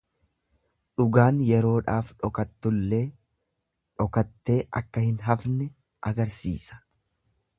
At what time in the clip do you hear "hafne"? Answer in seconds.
5.29-5.71